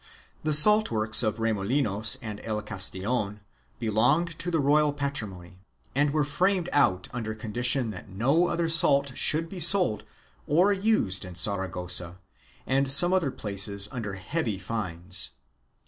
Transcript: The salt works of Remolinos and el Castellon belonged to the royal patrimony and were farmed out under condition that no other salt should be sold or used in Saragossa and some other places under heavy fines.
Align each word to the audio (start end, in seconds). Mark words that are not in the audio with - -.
The 0.43 0.51
salt 0.51 0.89
works 0.89 1.21
of 1.21 1.39
Remolinos 1.39 2.17
and 2.23 2.41
el 2.43 2.59
Castellon 2.63 3.39
belonged 3.77 4.39
to 4.39 4.49
the 4.49 4.59
royal 4.59 4.91
patrimony 4.93 5.59
and 5.93 6.09
were 6.11 6.23
farmed 6.23 6.69
out 6.71 7.07
under 7.13 7.35
condition 7.35 7.91
that 7.91 8.09
no 8.09 8.47
other 8.47 8.67
salt 8.67 9.15
should 9.15 9.47
be 9.47 9.59
sold 9.59 10.03
or 10.47 10.73
used 10.73 11.23
in 11.23 11.35
Saragossa 11.35 12.17
and 12.65 12.91
some 12.91 13.13
other 13.13 13.29
places 13.29 13.87
under 13.91 14.15
heavy 14.15 14.57
fines. 14.57 15.33